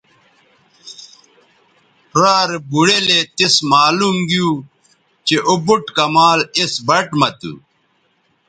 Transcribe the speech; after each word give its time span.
را 2.21 2.37
رے 2.49 2.57
بوڑیلے 2.69 3.19
تس 3.35 3.55
معلوم 3.71 4.17
گیو 4.29 4.49
چہء 5.25 5.43
او 5.47 5.55
بُٹ 5.65 5.83
کمال 5.97 6.39
اِس 6.57 6.73
بَٹ 6.87 7.07
مہ 7.19 7.29
تھو 7.39 7.53